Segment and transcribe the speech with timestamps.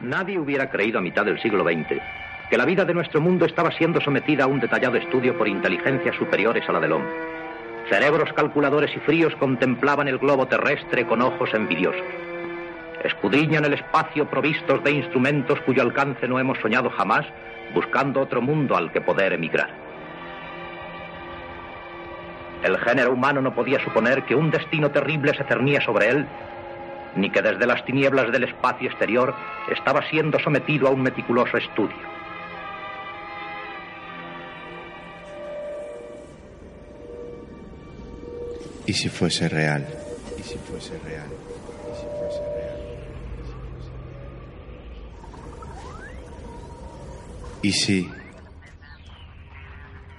[0.00, 2.00] Nadie hubiera creído a mitad del siglo XX
[2.48, 6.16] que la vida de nuestro mundo estaba siendo sometida a un detallado estudio por inteligencias
[6.16, 7.12] superiores a la del hombre.
[7.88, 12.02] Cerebros calculadores y fríos contemplaban el globo terrestre con ojos envidiosos.
[13.04, 17.24] Escudriñan el espacio provistos de instrumentos cuyo alcance no hemos soñado jamás,
[17.72, 19.70] buscando otro mundo al que poder emigrar.
[22.64, 26.26] El género humano no podía suponer que un destino terrible se cernía sobre él
[27.16, 29.34] ni que desde las tinieblas del espacio exterior
[29.70, 31.96] estaba siendo sometido a un meticuloso estudio.
[38.86, 39.86] ¿Y si fuese real?
[40.38, 41.28] ¿Y si fuese real?
[41.30, 42.80] ¿Y si fuese real?
[47.62, 48.10] ¿Y si,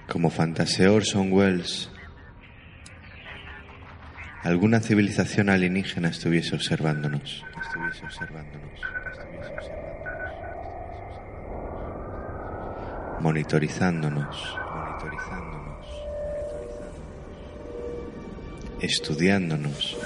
[0.08, 1.90] como fantaseó Orson Welles,
[4.42, 7.44] alguna civilización alienígena estuviese observándonos.
[7.62, 8.72] Estuviese observándonos.
[9.12, 9.82] Estuviese observándonos.
[13.20, 14.56] Monitorizándonos.
[14.74, 15.86] Monitorizándonos.
[18.80, 19.96] Estudiándonos.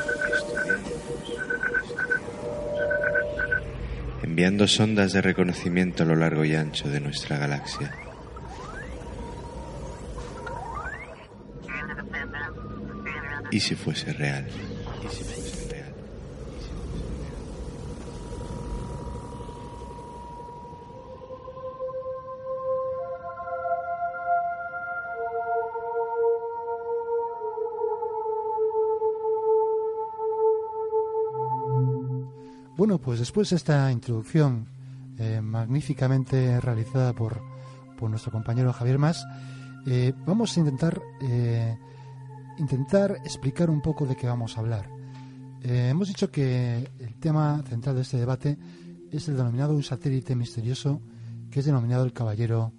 [4.22, 8.05] Enviando sondas de reconocimiento a lo largo y ancho de nuestra galaxia.
[13.50, 14.46] ¿Y si fuese real?
[15.04, 15.94] ¿Y si fuese real?
[32.76, 34.66] Bueno, pues después de esta introducción
[35.18, 37.40] eh, magníficamente realizada por,
[37.98, 39.24] por, nuestro compañero Javier Más,
[39.86, 41.78] eh, vamos a intentar eh,
[42.58, 44.88] intentar explicar un poco de qué vamos a hablar.
[45.62, 48.58] Eh, hemos dicho que el tema central de este debate
[49.10, 51.00] es el denominado un satélite misterioso
[51.50, 52.72] que es denominado el caballero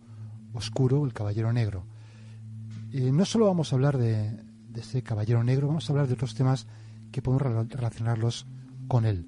[0.53, 1.85] oscuro, el caballero negro.
[2.91, 4.45] Eh, no solo vamos a hablar de,
[4.75, 6.67] ese caballero negro, vamos a hablar de otros temas
[7.11, 8.45] que podemos relacionarlos
[8.87, 9.27] con él.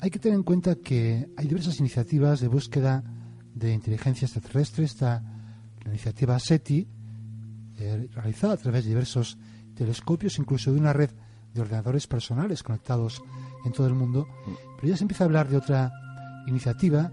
[0.00, 3.04] Hay que tener en cuenta que hay diversas iniciativas de búsqueda
[3.54, 4.84] de inteligencia extraterrestre.
[4.84, 5.22] Está
[5.84, 6.86] la iniciativa SETI,
[7.78, 9.38] eh, realizada a través de diversos
[9.78, 11.10] telescopios, incluso de una red
[11.54, 13.22] de ordenadores personales conectados
[13.64, 14.26] en todo el mundo.
[14.76, 15.92] Pero ya se empieza a hablar de otra
[16.46, 17.12] iniciativa,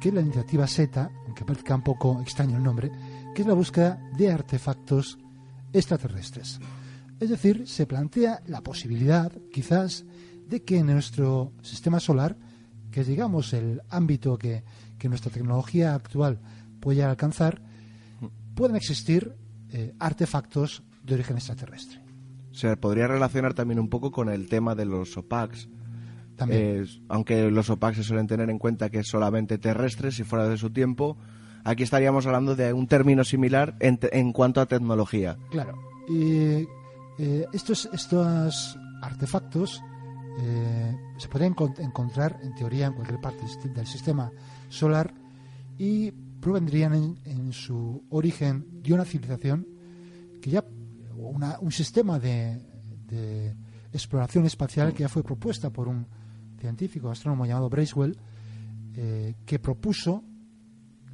[0.00, 2.90] que es la iniciativa SETA, aunque parezca un poco extraño el nombre,
[3.34, 5.18] que es la búsqueda de artefactos
[5.72, 6.58] extraterrestres.
[7.20, 10.04] Es decir, se plantea la posibilidad, quizás,
[10.48, 12.36] de que en nuestro sistema solar,
[12.90, 14.64] que digamos, el ámbito que,
[14.98, 16.40] que nuestra tecnología actual
[16.80, 17.62] puede alcanzar,
[18.54, 19.36] pueden existir
[19.70, 22.00] eh, artefactos de origen extraterrestre.
[22.52, 25.68] Se podría relacionar también un poco con el tema de los OPACs.
[26.48, 30.48] Eh, aunque los OPACs se suelen tener en cuenta que es solamente terrestres y fuera
[30.48, 31.18] de su tiempo,
[31.64, 35.36] aquí estaríamos hablando de un término similar en, en cuanto a tecnología.
[35.50, 35.78] Claro.
[36.08, 36.66] Y
[37.18, 39.82] eh, estos, estos artefactos
[40.40, 43.44] eh, se pueden encontrar en teoría en cualquier parte
[43.74, 44.32] del sistema
[44.70, 45.12] solar
[45.76, 46.10] y
[46.40, 49.66] provendrían en, en su origen de una civilización
[50.40, 50.64] que ya
[51.16, 52.60] una, un sistema de,
[53.92, 56.06] exploración espacial que ya fue propuesta por un
[56.60, 58.16] científico astrónomo llamado Bracewell,
[58.94, 60.22] eh, que propuso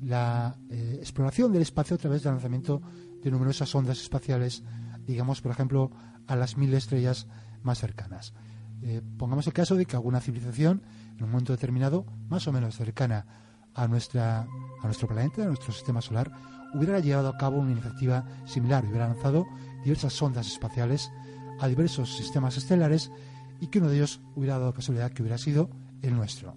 [0.03, 2.83] la eh, exploración del espacio a través del lanzamiento
[3.23, 4.63] de numerosas ondas espaciales,
[5.07, 5.91] digamos, por ejemplo,
[6.27, 7.27] a las mil estrellas
[7.63, 8.35] más cercanas.
[8.83, 10.83] Eh, pongamos el caso de que alguna civilización,
[11.17, 13.27] en un momento determinado, más o menos cercana
[13.75, 16.31] a, nuestra, a nuestro planeta, a nuestro sistema solar,
[16.75, 19.47] hubiera llevado a cabo una iniciativa similar, hubiera lanzado
[19.87, 21.13] diversas sondas espaciales
[21.61, 23.13] a diversos sistemas estelares
[23.61, 25.71] y que uno de ellos hubiera dado casualidad que hubiera sido
[26.03, 26.57] el nuestro.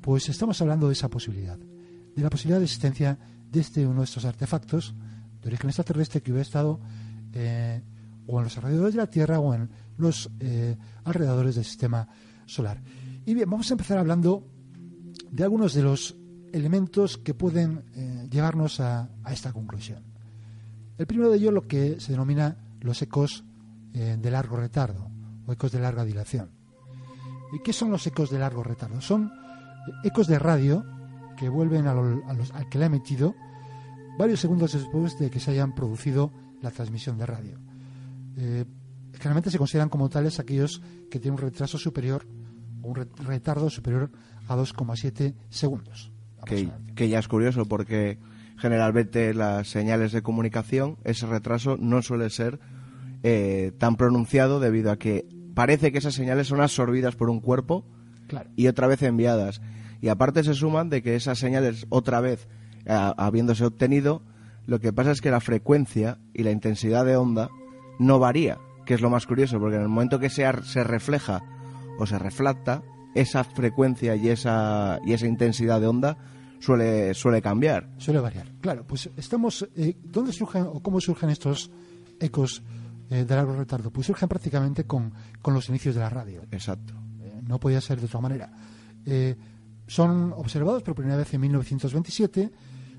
[0.00, 3.16] Pues estamos hablando de esa posibilidad, de la posibilidad de existencia
[3.48, 4.92] de este uno de estos artefactos
[5.40, 6.80] de origen extraterrestre que hubiera estado
[7.32, 7.80] eh,
[8.26, 12.08] o en los alrededores de la Tierra o en los eh, alrededores del sistema
[12.44, 12.82] solar.
[13.24, 14.48] Y bien, vamos a empezar hablando
[15.30, 16.16] de algunos de los
[16.52, 20.17] elementos que pueden eh, llevarnos a, a esta conclusión.
[20.98, 23.44] El primero de ellos lo que se denomina los ecos
[23.94, 25.10] eh, de largo retardo
[25.46, 26.50] o ecos de larga dilación.
[27.52, 29.00] ¿Y qué son los ecos de largo retardo?
[29.00, 29.32] Son
[30.04, 30.84] ecos de radio
[31.36, 33.34] que vuelven a los, al que le ha emitido
[34.18, 37.58] varios segundos después de que se hayan producido la transmisión de radio.
[38.36, 38.64] Eh,
[39.14, 42.26] generalmente se consideran como tales aquellos que tienen un retraso superior
[42.82, 44.10] o un retardo superior
[44.48, 46.12] a 2,7 segundos.
[46.94, 48.18] Que, ya es curioso porque
[48.58, 52.58] generalmente las señales de comunicación, ese retraso no suele ser
[53.22, 57.84] eh, tan pronunciado debido a que parece que esas señales son absorbidas por un cuerpo
[58.56, 59.60] y otra vez enviadas.
[60.00, 62.48] Y aparte se suman de que esas señales otra vez
[62.86, 64.22] habiéndose obtenido,
[64.66, 67.50] lo que pasa es que la frecuencia y la intensidad de onda
[67.98, 71.42] no varía, que es lo más curioso, porque en el momento que se, se refleja
[71.98, 72.82] o se reflacta,
[73.14, 76.18] esa frecuencia y esa, y esa intensidad de onda
[76.58, 77.88] suele, suele cambiar.
[77.98, 78.86] Suele variar, claro.
[78.86, 79.66] Pues estamos.
[79.76, 81.70] Eh, ¿Dónde surgen o cómo surgen estos
[82.20, 82.62] ecos
[83.10, 83.90] eh, de largo retardo?
[83.90, 86.42] Pues surgen prácticamente con, con los inicios de la radio.
[86.50, 86.94] Exacto.
[87.20, 88.52] Eh, no podía ser de otra manera.
[89.86, 92.50] son observados por primera vez en 1927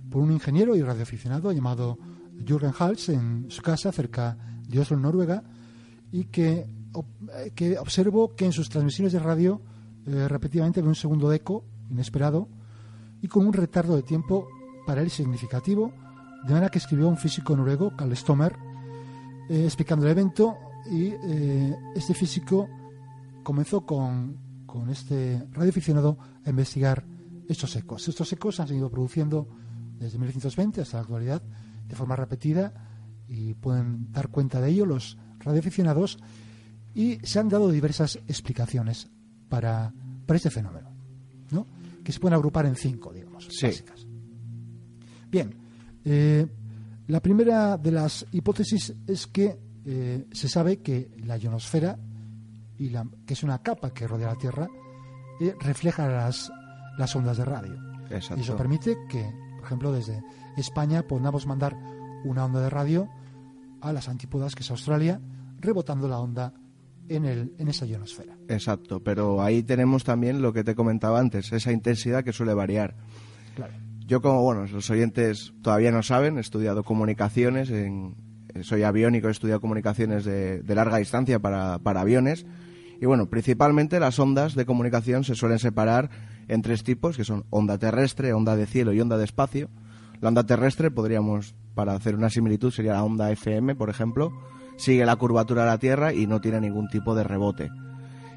[0.09, 1.97] por un ingeniero y radioaficionado llamado
[2.45, 5.43] Jürgen Hals en su casa cerca de Oslo, Noruega,
[6.11, 6.65] y que,
[7.55, 9.61] que observó que en sus transmisiones de radio
[10.05, 12.47] eh, repetidamente ve un segundo eco inesperado
[13.21, 14.47] y con un retardo de tiempo
[14.85, 15.93] para él significativo,
[16.45, 18.55] de manera que escribió un físico noruego, Karl Stommer,
[19.49, 20.57] eh, explicando el evento
[20.89, 22.67] y eh, este físico
[23.43, 27.05] comenzó con, con este radioaficionado a investigar
[27.47, 28.07] estos ecos.
[28.07, 29.47] Estos ecos han seguido produciendo
[29.97, 31.41] desde 1920 hasta la actualidad
[31.87, 32.73] de forma repetida
[33.27, 36.19] y pueden dar cuenta de ello los radioaficionados
[36.93, 39.09] y se han dado diversas explicaciones
[39.49, 39.93] para,
[40.25, 40.91] para este fenómeno,
[41.51, 41.65] ¿no?
[42.09, 44.07] Que se pueden agrupar en cinco, digamos, básicas.
[45.29, 45.55] Bien,
[46.03, 46.43] eh,
[47.05, 51.99] la primera de las hipótesis es que eh, se sabe que la ionosfera,
[52.79, 54.67] y la, que es una capa que rodea la Tierra,
[55.39, 56.51] eh, refleja las,
[56.97, 57.77] las ondas de radio.
[58.09, 59.31] Y eso permite que
[59.63, 60.23] ejemplo, desde
[60.57, 61.77] España podamos mandar
[62.25, 63.07] una onda de radio
[63.81, 65.21] a las antípodas, que es Australia,
[65.59, 66.55] rebotando la onda
[67.09, 68.37] en, el, en esa ionosfera.
[68.47, 72.95] Exacto, pero ahí tenemos también lo que te comentaba antes, esa intensidad que suele variar.
[74.05, 78.15] Yo como, bueno, los oyentes todavía no saben, he estudiado comunicaciones, en,
[78.61, 82.45] soy aviónico, he estudiado comunicaciones de, de larga distancia para, para aviones,
[83.01, 86.09] y bueno, principalmente las ondas de comunicación se suelen separar
[86.47, 89.69] en tres tipos, que son onda terrestre, onda de cielo y onda de espacio.
[90.19, 94.33] La onda terrestre, podríamos, para hacer una similitud, sería la onda FM, por ejemplo.
[94.79, 97.69] Sigue la curvatura de la Tierra y no tiene ningún tipo de rebote.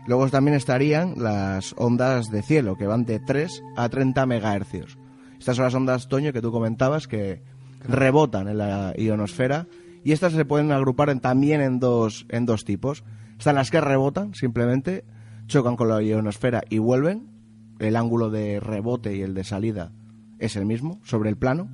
[0.08, 4.98] Luego también estarían las ondas de cielo, que van de 3 a 30 megahercios.
[5.38, 7.42] Estas son las ondas, Toño, que tú comentabas, que
[7.86, 9.68] rebotan en la ionosfera.
[10.02, 13.04] Y estas se pueden agrupar también en dos, en dos tipos.
[13.38, 15.04] Están las que rebotan, simplemente,
[15.46, 17.30] chocan con la ionosfera y vuelven,
[17.78, 19.92] el ángulo de rebote y el de salida
[20.40, 21.68] es el mismo, sobre el plano.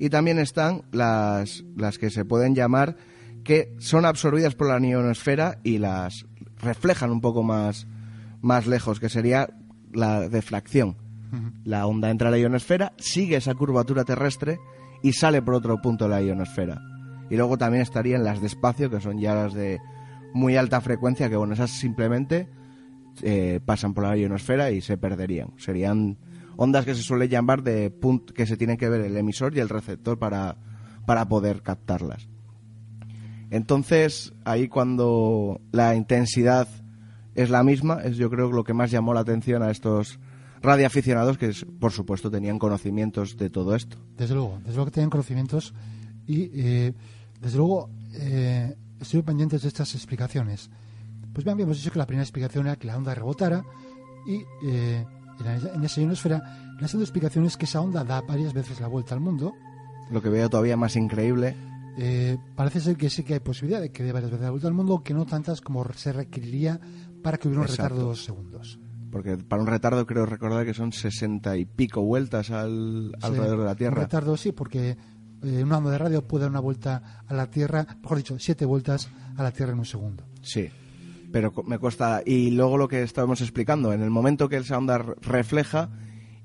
[0.00, 2.96] Y también están las, las que se pueden llamar
[3.44, 6.26] que son absorbidas por la ionosfera y las
[6.60, 7.86] reflejan un poco más,
[8.40, 9.48] más lejos, que sería
[9.92, 10.96] la defracción.
[11.64, 14.58] La onda entra a la ionosfera, sigue esa curvatura terrestre
[15.02, 16.82] y sale por otro punto de la ionosfera.
[17.30, 19.80] Y luego también estarían las de espacio, que son ya las de
[20.34, 22.50] muy alta frecuencia, que bueno, esas simplemente
[23.22, 25.54] eh, pasan por la ionosfera y se perderían.
[25.56, 26.18] Serían
[26.56, 29.60] ondas que se suele llamar de punto que se tienen que ver el emisor y
[29.60, 30.58] el receptor para,
[31.06, 32.28] para poder captarlas.
[33.52, 36.66] Entonces, ahí cuando la intensidad
[37.34, 40.18] es la misma, es yo creo lo que más llamó la atención a estos
[40.62, 43.98] radioaficionados que por supuesto tenían conocimientos de todo esto.
[44.16, 45.74] Desde luego, desde luego que tenían conocimientos
[46.26, 46.94] y eh,
[47.42, 50.70] desde luego eh, estoy pendientes de estas explicaciones.
[51.34, 53.62] Pues bien, habíamos dicho que la primera explicación era que la onda rebotara
[54.26, 55.04] y eh,
[55.74, 56.42] en esa ionosfera
[56.80, 59.52] la segunda explicación es que esa onda da varias veces la vuelta al mundo.
[60.10, 61.54] Lo que veo todavía más increíble.
[61.98, 64.68] Eh, parece ser que sí que hay posibilidad de que dé varias veces la vuelta
[64.68, 66.80] al mundo, que no tantas como se requeriría
[67.22, 68.78] para que hubiera un retardo de dos segundos.
[69.10, 73.64] Porque para un retardo creo recordar que son sesenta y pico vueltas al, alrededor de
[73.64, 73.96] la Tierra.
[73.96, 74.96] Un retardo sí, porque
[75.42, 78.64] eh, una onda de radio puede dar una vuelta a la Tierra, mejor dicho, siete
[78.64, 80.24] vueltas a la Tierra en un segundo.
[80.40, 80.70] Sí
[81.32, 82.22] pero me cuesta.
[82.24, 85.90] Y luego lo que estábamos explicando, en el momento que esa onda refleja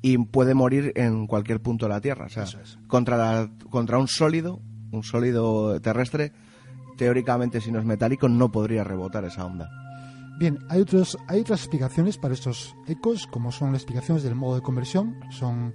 [0.01, 2.25] y puede morir en cualquier punto de la Tierra.
[2.25, 2.45] O sea,
[2.87, 6.31] contra, contra un sólido, un sólido terrestre,
[6.97, 9.69] teóricamente si no es metálico, no podría rebotar esa onda.
[10.39, 14.55] Bien, hay, otros, hay otras explicaciones para estos ecos, como son las explicaciones del modo
[14.55, 15.73] de conversión, son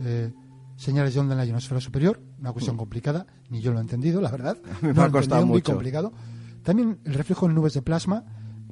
[0.00, 0.32] eh,
[0.76, 2.78] señales de onda en la ionosfera superior, una cuestión mm.
[2.78, 4.58] complicada, ni yo lo he entendido, la verdad.
[4.82, 5.52] Me ha costado mucho.
[5.52, 6.12] muy complicado.
[6.62, 8.24] También el reflejo en nubes de plasma,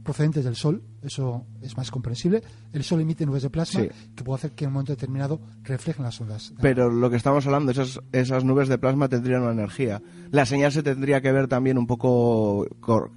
[0.03, 2.43] procedentes del Sol, eso es más comprensible.
[2.73, 3.83] El Sol emite nubes de plasma
[4.15, 6.53] que puede hacer que en un momento determinado reflejen las ondas.
[6.61, 10.03] Pero lo que estamos hablando, esas, esas nubes de plasma tendrían una energía.
[10.31, 12.67] La señal se tendría que ver también un poco,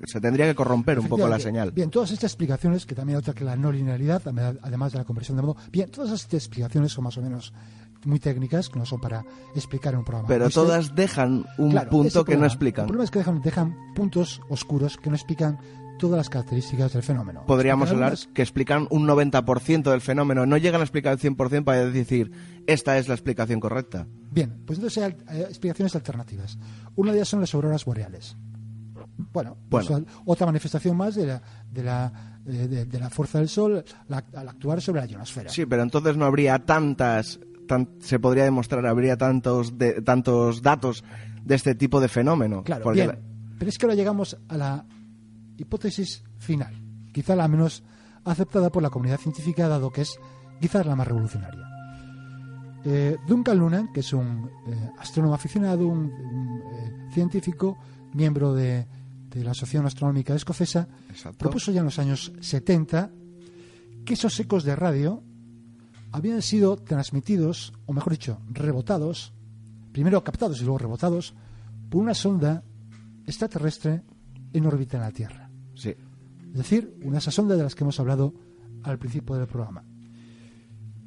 [0.06, 1.72] se tendría que corromper un poco la señal.
[1.72, 4.22] Bien, todas estas explicaciones, que también otra que la no linealidad,
[4.62, 7.54] además de la conversión de modo, bien, todas estas explicaciones son más o menos
[8.06, 9.24] muy técnicas que no son para
[9.56, 10.28] explicar en un programa.
[10.28, 12.84] Pero todas dejan un punto que no explican.
[12.84, 15.60] El problema es que dejan, dejan puntos oscuros que no explican
[16.00, 17.46] todas las características del fenómeno.
[17.46, 21.86] Podríamos hablar que explican un 90% del fenómeno, no llegan a explicar el 100% para
[21.86, 22.32] decir,
[22.68, 24.08] esta es la explicación correcta.
[24.32, 26.58] Bien, pues entonces hay explicaciones alternativas.
[26.96, 28.36] Una de ellas son las auroras boreales.
[29.32, 29.88] Bueno, pues
[30.26, 34.82] otra manifestación más de la, de la, eh, de, la fuerza del Sol al actuar
[34.82, 35.50] sobre la ionosfera.
[35.50, 37.40] Sí, pero entonces no habría tantas,
[38.00, 41.04] se podría demostrar, habría tantos, de, tantos datos
[41.44, 42.64] de este tipo de fenómeno.
[42.64, 43.20] Claro, bien,
[43.58, 44.86] pero es que ahora llegamos a la
[45.58, 46.74] hipótesis final,
[47.12, 47.84] quizá la menos
[48.26, 50.20] aceptada por la comunidad científica, dado que es
[50.60, 51.74] quizás la más revolucionaria.
[52.86, 57.78] Eh, Duncan Luna, que es un eh, astrónomo aficionado, un, eh, científico,
[58.14, 58.86] miembro de,
[59.34, 60.88] la Asociación Astronómica Escocesa,
[61.40, 63.10] propuso ya en los años 70
[64.06, 65.24] que esos ecos de radio
[66.12, 69.34] habían sido transmitidos, o mejor dicho, rebotados,
[69.92, 71.34] primero captados y luego rebotados,
[71.90, 72.64] por una sonda
[73.26, 74.04] extraterrestre
[74.54, 75.43] en órbita en la Tierra.
[75.76, 75.96] Sí.
[76.54, 78.34] Es decir, una esa sonda de las que hemos hablado
[78.84, 79.84] al principio del programa.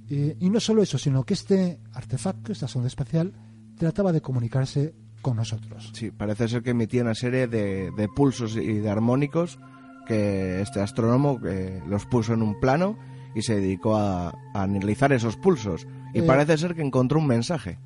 [0.08, 3.32] Eh, y no solo eso, sino que este artefacto, esta sonda espacial,
[3.76, 5.90] trataba de comunicarse con nosotros.
[5.94, 9.58] Sí, parece ser que emitía una serie de, pulsos y de armónicos
[10.06, 12.96] que este astrónomo eh, los puso en un plano
[13.34, 15.86] y se dedicó a, analizar esos pulsos.
[16.14, 17.78] Y eh, parece ser que encontró un mensaje.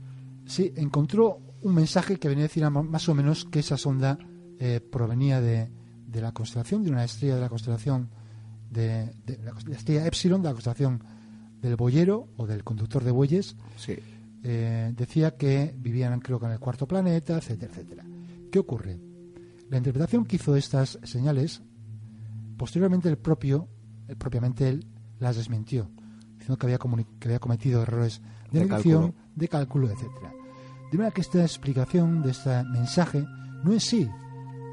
[0.44, 4.18] Sí, encontró un mensaje que venía a decir más o menos que esa sonda
[4.90, 5.70] provenía de,
[6.11, 8.09] de la constelación, de una estrella de la constelación
[8.71, 11.02] de, la, estrella Epsilon, de la constelación
[11.61, 13.57] del boyero o del conductor de bueyes.
[13.76, 13.97] Sí.
[14.43, 18.05] Eh, decía que vivían, creo que en el cuarto planeta, etcétera, etcétera.
[18.50, 18.99] ¿Qué ocurre?
[19.69, 21.62] La interpretación que hizo de estas señales,
[22.57, 23.69] posteriormente el propio,
[24.09, 24.87] el, propiamente él,
[25.19, 25.90] las desmintió,
[26.33, 30.33] diciendo que había, que había cometido errores de, de de cálculo, etcétera.
[30.90, 33.25] De manera que esta explicación de este mensaje
[33.62, 34.09] no es sí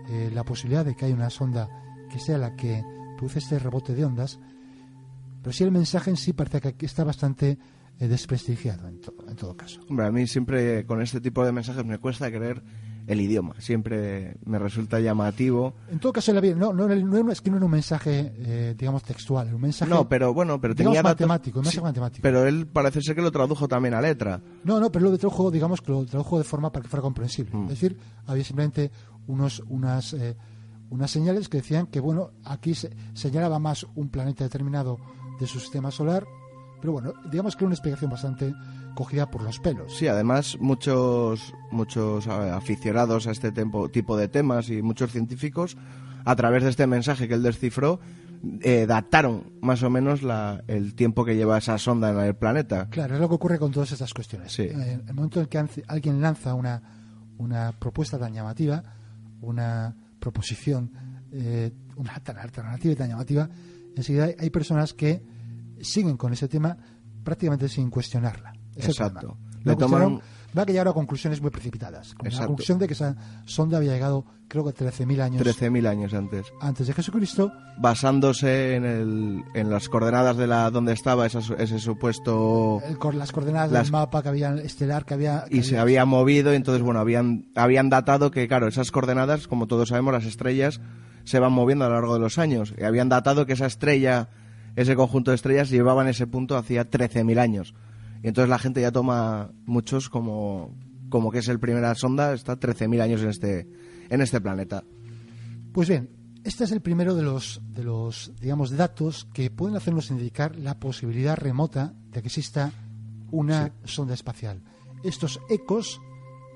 [0.10, 1.70] eh, la posibilidad de que haya una sonda
[2.12, 2.84] que sea la que
[3.18, 4.40] produce este rebote de ondas,
[5.42, 7.58] pero sí el mensaje en sí parece que está bastante
[8.00, 9.82] eh, desprestigiado en, en, todo caso.
[9.90, 12.64] Hombre, a mí siempre con este tipo de mensajes me cuesta creer
[13.08, 15.74] el idioma, siempre me resulta llamativo.
[15.90, 19.54] En todo caso, no, no, no, es que no era un mensaje, eh, digamos, textual,
[19.54, 19.90] un mensaje.
[19.90, 22.22] No, pero bueno, pero tenía matemático, matemático.
[22.22, 24.42] Pero él parece ser que lo tradujo también a letra.
[24.66, 27.58] No, no, pero lo tradujo, digamos, que lo tradujo de forma para que fuera comprensible.
[27.58, 27.64] Mm.
[27.64, 28.92] Es decir, había simplemente
[29.28, 30.36] unos, unas, eh,
[30.90, 34.98] unas señales que decían que, bueno, aquí se señalaba más un planeta determinado
[35.40, 36.26] de su sistema solar,
[36.82, 38.54] pero bueno, digamos que era una explicación bastante
[38.96, 39.96] cogida por los pelos.
[39.96, 45.78] Sí, además muchos, muchos aficionados a este tipo de temas y muchos científicos,
[46.26, 48.00] a través de este mensaje que él descifró,
[48.62, 52.88] eh, dataron más o menos la, el tiempo que lleva esa sonda en el planeta.
[52.90, 54.52] Claro, es lo que ocurre con todas estas cuestiones.
[54.52, 54.64] Sí.
[54.64, 56.82] En el momento en que alguien lanza una,
[57.38, 58.84] una propuesta tan llamativa,
[59.42, 60.92] una proposición
[61.32, 63.50] eh, una tan alternativa y tan llamativa,
[63.96, 65.24] enseguida hay, personas que
[65.82, 66.78] siguen con ese tema
[67.24, 68.54] prácticamente sin cuestionarla.
[68.76, 69.38] Exacto.
[70.58, 72.16] Va a llegar a conclusiones muy precipitadas.
[72.22, 75.42] la conclusión de que esa sonda había llegado, creo que 13.000 años.
[75.42, 76.48] 13.000 años antes.
[76.62, 77.52] Antes de Jesucristo.
[77.78, 82.82] Basándose en, el, en las coordenadas de la donde estaba ese supuesto.
[83.14, 85.46] las coordenadas del mapa que había estelar que había.
[85.50, 89.68] y se había movido, y entonces, bueno, habían, habían datado que, claro, esas coordenadas, como
[89.68, 90.82] todos sabemos, las estrellas
[91.24, 92.74] se van moviendo a lo largo de los años.
[92.78, 94.30] Y habían datado que esa estrella,
[94.76, 97.74] ese conjunto de estrellas, llevaban ese punto hacía 13.000 años.
[98.24, 100.76] Y entonces la gente ya toma muchos como,
[101.10, 103.68] como que es el primera sonda, está 13.000 años en este,
[104.10, 104.84] en este planeta.
[105.72, 106.10] Pues bien,
[106.44, 110.80] este es el primero de los, de los, digamos, datos que pueden hacernos indicar la
[110.80, 112.72] posibilidad remota de que exista
[113.32, 114.62] una sonda espacial.
[115.04, 116.02] Estos ecos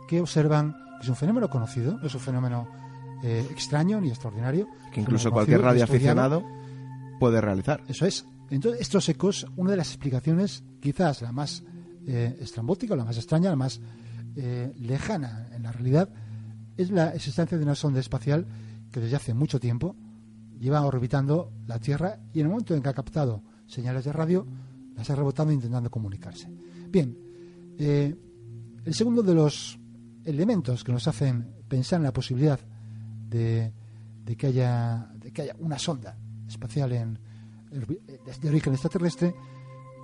[0.08, 2.68] que observan, que es un fenómeno conocido, no es un fenómeno
[3.24, 4.68] eh, extraño ni extraordinario.
[4.91, 6.44] Que incluso cualquier radioaficionado
[7.20, 7.84] puede realizar.
[7.88, 8.25] Eso es.
[8.51, 11.63] Entonces, estos ecos, una de las explicaciones, quizás la más
[12.05, 13.79] eh, estrambótica, la más extraña, la más
[14.36, 16.10] eh, lejana en la realidad,
[16.75, 18.46] es la existencia de una sonda espacial
[18.91, 19.96] que desde hace mucho tiempo
[20.60, 24.46] lleva orbitando la Tierra y en el momento en que ha captado señales de radio,
[24.98, 26.50] las ha rebotado intentando comunicarse.
[26.89, 27.17] Bien,
[27.79, 28.13] eh,
[28.84, 29.79] el segundo de los
[30.25, 32.60] elementos que nos hacen pensar en la posibilidad
[33.29, 33.72] de,
[34.38, 36.17] que, haya, de que haya una sonda
[36.48, 37.17] espacial en,
[37.72, 39.34] de origen extraterrestre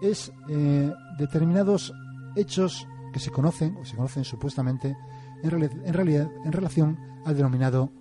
[0.01, 1.93] es eh, determinados
[2.35, 4.95] hechos que se conocen o se conocen supuestamente
[5.43, 7.91] en, realidad en relación al denominado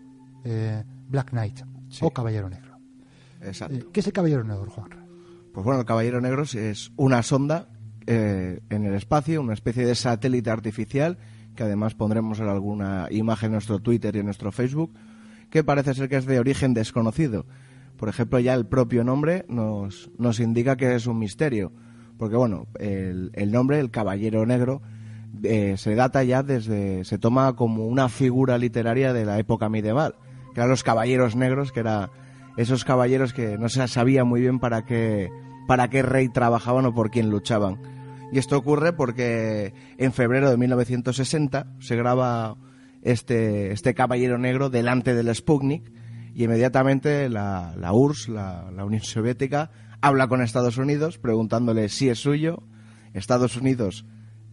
[0.44, 1.60] eh, Black Knight
[2.00, 2.78] o Caballero Negro.
[3.40, 3.90] Exacto.
[3.92, 4.90] ¿Qué es el Caballero Negro, Juan?
[5.52, 7.68] Pues bueno, el Caballero Negro es una sonda
[8.08, 11.18] en el espacio, una especie de satélite artificial
[11.56, 14.92] que además pondremos en alguna imagen en nuestro Twitter y en nuestro Facebook,
[15.50, 17.46] que parece ser que es de origen desconocido.
[17.96, 21.72] Por ejemplo, ya el propio nombre nos, nos indica que es un misterio,
[22.18, 24.82] porque bueno, el, nombre, el Caballero Negro,
[25.42, 30.14] eh, se data ya desde, se toma como una figura literaria de la época medieval,
[30.54, 32.10] que eran los caballeros negros, que eran
[32.56, 35.30] esos caballeros que no se sabía muy bien para qué,
[35.66, 37.78] para qué rey trabajaban o por quién luchaban.
[38.32, 42.56] Y esto ocurre porque en febrero de 1960 se graba
[43.02, 45.92] este, este Caballero Negro delante del Sputnik
[46.36, 49.70] y inmediatamente la, URSS, la, Unión Soviética,
[50.02, 52.62] habla con Estados Unidos preguntándole si es suyo.
[53.14, 54.04] Estados Unidos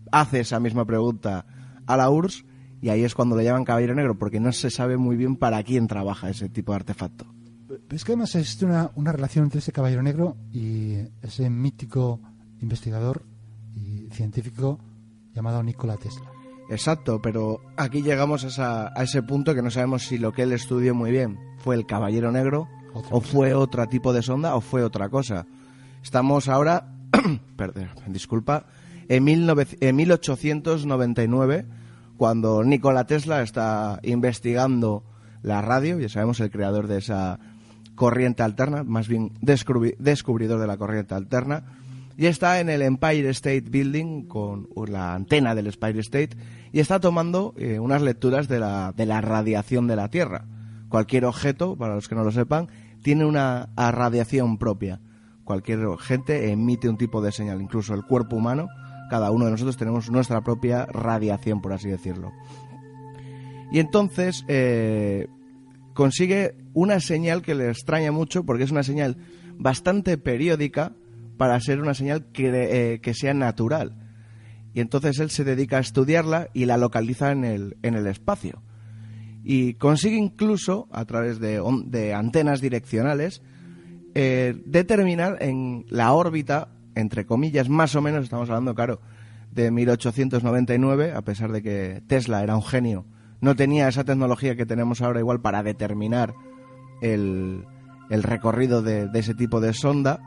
[0.09, 1.45] hace esa misma pregunta
[1.85, 2.45] a la URSS
[2.81, 5.61] y ahí es cuando le llaman Caballero Negro porque no se sabe muy bien para
[5.63, 7.25] quién trabaja ese tipo de artefacto.
[7.89, 12.21] Es que además existe una, una relación entre ese Caballero Negro y ese mítico
[12.61, 13.25] investigador
[14.09, 14.79] científico
[15.33, 16.32] llamado Nikola Tesla.
[16.70, 20.96] Exacto, pero aquí llegamos a, ese punto que no sabemos si lo que él estudió
[20.96, 25.10] muy bien fue el Caballero Negro o fue otro tipo de sonda o fue otra
[25.10, 25.46] cosa.
[26.01, 26.93] Estamos ahora,
[27.55, 28.65] perdón, disculpa,
[29.10, 31.65] en, en 1899,
[32.17, 35.03] cuando Nikola Tesla está investigando
[35.41, 37.39] la radio, ya sabemos el creador de esa
[37.96, 41.63] corriente alterna, más bien descubridor de la corriente alterna,
[42.17, 46.38] y está en el Empire State Building con la antena del Empire State
[46.72, 50.46] y está tomando eh, unas lecturas de la, de la radiación de la Tierra.
[50.89, 52.70] Cualquier objeto, para los que no lo sepan,
[53.01, 55.00] tiene una radiación propia.
[55.43, 58.67] Cualquier gente emite un tipo de señal, incluso el cuerpo humano,
[59.09, 62.31] cada uno de nosotros tenemos nuestra propia radiación, por así decirlo.
[63.72, 65.27] Y entonces eh,
[65.94, 69.18] consigue una señal que le extraña mucho porque es una señal
[69.57, 70.94] bastante periódica
[71.44, 73.98] para ser una señal que, eh, que sea natural.
[74.74, 78.62] Y entonces él se dedica a estudiarla y la localiza en el, en el espacio.
[79.44, 83.42] Y consigue incluso, a través de, de antenas direccionales,
[84.16, 89.01] eh, determinar en la órbita, entre comillas, más o menos, estamos hablando, claro,
[89.51, 93.06] de 1899, a pesar de que Tesla era un genio,
[93.42, 96.36] no tenía esa tecnología que tenemos ahora igual para determinar
[97.01, 97.66] el,
[98.10, 100.22] el recorrido de, de, ese tipo de sonda,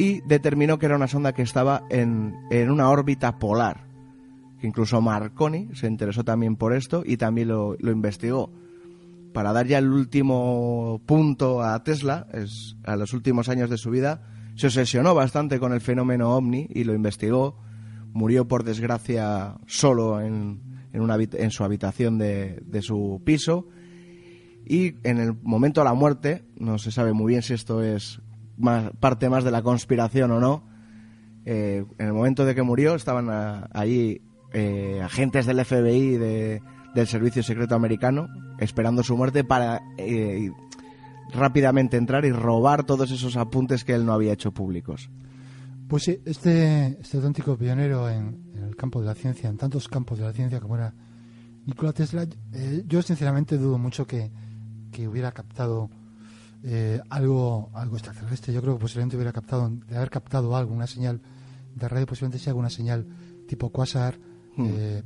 [0.00, 2.34] y determinó que era una sonda que estaba en,
[2.70, 3.84] una órbita polar.
[4.62, 8.50] Incluso Marconi se interesó también por esto y también lo, investigó.
[9.34, 13.90] Para dar ya el último punto a Tesla, es, a los últimos años de su
[13.90, 14.22] vida,
[14.54, 17.58] se obsesionó bastante con el fenómeno ovni y lo investigó.
[18.14, 20.62] Murió por desgracia solo en,
[20.94, 23.68] en, una, en su habitación de, de su piso
[24.64, 28.22] y en el momento de la muerte, no se sabe muy bien si esto es
[29.00, 30.64] parte más de la conspiración o no,
[31.44, 33.28] eh, en el momento de que murió estaban
[33.72, 34.20] allí
[34.52, 36.62] eh, agentes del FBI de,
[36.94, 40.50] del Servicio Secreto Americano esperando su muerte para eh,
[41.32, 45.10] rápidamente entrar y robar todos esos apuntes que él no había hecho públicos.
[45.88, 50.18] Pues sí, este, este auténtico pionero en, el campo de la ciencia, en tantos campos
[50.18, 50.94] de la ciencia como era
[51.66, 52.26] Nikola Tesla,
[52.86, 54.30] yo sinceramente dudo mucho que,
[54.92, 55.90] que hubiera captado
[56.62, 58.52] eh, algo, algo extraterrestre.
[58.52, 61.20] Yo creo que posiblemente hubiera captado, de haber captado algo, una señal
[61.74, 63.06] de radio, posiblemente sea alguna señal
[63.46, 64.18] tipo quasar,
[64.56, 64.66] hmm.
[64.68, 65.02] eh,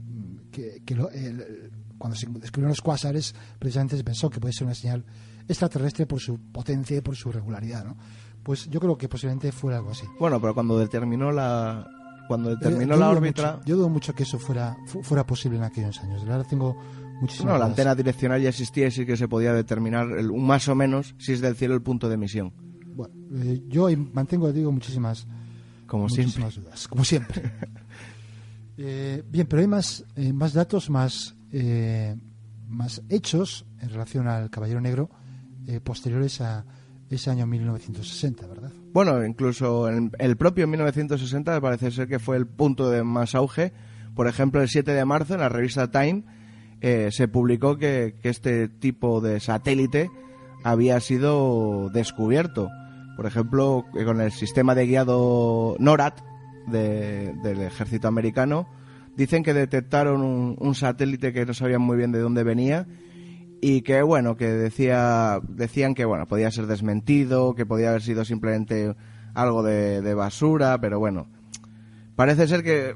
[0.51, 0.83] que,
[1.99, 5.05] cuando se descubrieron los quasares, precisamente se pensó que puede ser una señal
[5.47, 7.97] extraterrestre por su potencia y por su regularidad, ¿no?
[8.43, 10.07] Pues yo creo que posiblemente fuera algo así.
[10.19, 11.87] Bueno, pero cuando determinó la
[12.29, 16.23] cuando determinó la órbita, yo dudo mucho que eso fuera fuera posible en aquellos años.
[16.25, 16.77] La verdad tengo
[17.45, 21.15] no, la antena direccional ya existía y sí que se podía determinar más o menos
[21.19, 22.53] si es del cielo el punto de emisión.
[22.95, 25.27] Bueno, eh, yo mantengo, digo, muchísimas,
[25.87, 27.43] como muchísimas dudas, como siempre.
[28.77, 31.37] Eh, bien, pero hay más, eh, más datos, más,
[32.67, 35.11] más hechos en relación al Caballero Negro
[35.85, 36.65] posteriores a
[37.09, 38.73] ese año 1960, ¿verdad?
[38.93, 43.73] Bueno, incluso en el propio 1960 parece ser que fue el punto de más auge.
[44.15, 46.25] Por ejemplo, el 7 de marzo en la revista Time
[46.81, 50.11] eh, se publicó que, este tipo de satélite
[50.63, 52.69] había sido descubierto.
[53.17, 56.15] Por ejemplo, con el sistema de guiado NORAD
[56.67, 58.67] del ejército americano,
[59.17, 62.87] dicen que detectaron un, satélite que no sabían muy bien de dónde venía
[63.61, 68.25] y que bueno, que decía, decían que bueno, podía ser desmentido, que podía haber sido
[68.25, 68.95] simplemente
[69.35, 71.29] algo de, de basura, pero bueno,
[72.17, 72.95] parece ser que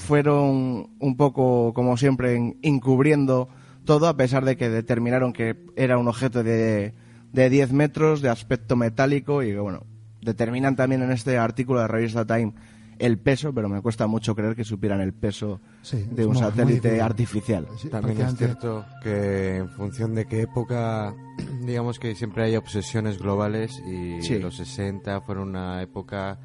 [0.00, 3.48] fueron un poco, como siempre, encubriendo
[3.84, 6.94] todo, a pesar de que determinaron que era un objeto de,
[7.32, 9.84] de 10 metros, de aspecto metálico, y que bueno,
[10.22, 12.54] determinan también en este artículo de la revista Time
[12.98, 15.60] el peso, pero me cuesta mucho creer que supieran el peso
[15.90, 17.66] de un satélite artificial.
[17.90, 21.14] También es cierto que en función de qué época,
[21.62, 26.38] digamos que siempre hay obsesiones globales y los 60 fueron una época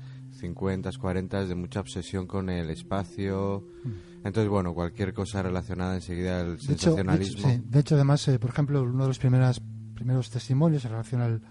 [0.45, 3.67] 50, 40 de mucha obsesión con el espacio.
[3.84, 4.27] Mm.
[4.27, 7.62] Entonces, bueno, cualquier cosa relacionada enseguida al sensacionalismo.
[7.63, 9.62] de, hecho, además, eh, por ejemplo, uno de los primeros,
[9.93, 11.41] primeros testimonios en relación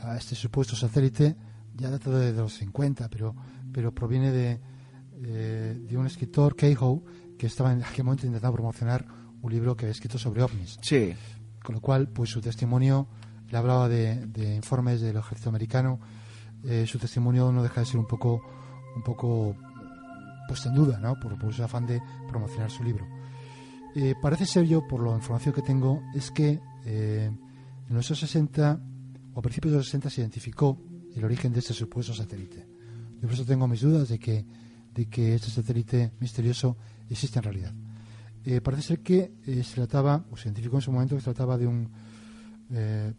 [0.00, 1.36] a este supuesto satélite
[1.78, 3.34] ya data de, los 50, pero,
[3.72, 4.60] pero proviene de,
[5.22, 7.04] eh, de un escritor, Keiho,
[7.38, 9.06] que estaba en aquel momento intentando promocionar
[9.40, 10.78] un libro que había escrito sobre ovnis.
[10.82, 11.14] Sí.
[11.62, 13.08] Con lo cual, pues su testimonio,
[13.48, 16.00] le hablaba de, de informes del ejército americano,
[16.64, 18.40] eh, su testimonio no deja de ser un poco,
[18.96, 19.56] un poco
[20.46, 21.18] puesto en duda, ¿no?
[21.20, 23.06] Por, por su afán de promocionar su libro.
[23.94, 28.80] Eh, parece ser yo, por la información que tengo, es que en los 60
[29.34, 30.78] o a principios de los 60 se identificó
[31.14, 32.66] el origen de este supuesto satélite.
[33.20, 34.44] Yo por eso tengo mis dudas de que,
[34.94, 36.76] de que este satélite misterioso
[37.08, 37.74] existe en realidad.
[38.44, 41.26] Eh, parece ser que eh, se trataba, o se identificó en su momento que se
[41.26, 41.90] trataba de un
[42.70, 43.12] eh,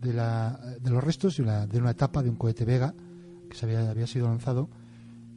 [0.00, 2.94] de, la, de los restos de una, de una etapa de un cohete Vega
[3.48, 4.68] que se había, había sido lanzado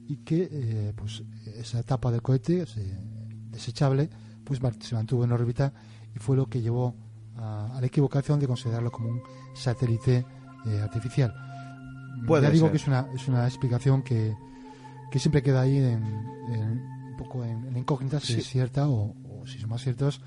[0.07, 1.23] y que pues
[1.55, 2.65] esa etapa del cohete
[3.49, 4.09] desechable
[4.43, 5.73] pues se mantuvo en órbita
[6.13, 6.95] y fue lo que llevó
[7.37, 9.21] a, la equivocación de considerarlo como un
[9.53, 10.25] satélite
[10.81, 11.33] artificial.
[12.27, 14.35] Ya digo que es una, es una explicación que,
[15.11, 19.69] que siempre queda ahí en, un poco en, incógnita si es cierta o, si son
[19.69, 20.21] más ciertos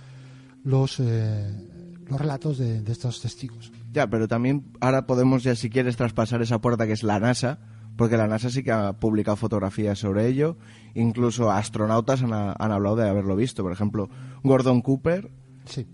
[0.65, 1.71] los, eh,
[2.09, 3.73] los relatos de, estos testigos.
[3.93, 7.59] Ya, pero también ahora podemos ya si quieres traspasar esa puerta que es la NASA,
[7.97, 10.57] porque la NASA sí que ha publicado fotografías sobre ello,
[10.95, 13.63] incluso astronautas han, han hablado de haberlo visto.
[13.63, 14.09] Por ejemplo,
[14.43, 15.31] Gordon Cooper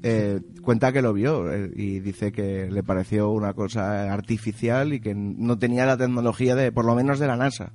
[0.03, 5.01] eh, cuenta que lo vio eh, y dice que le pareció una cosa artificial y
[5.01, 7.73] que no tenía la tecnología de, por lo menos de la NASA.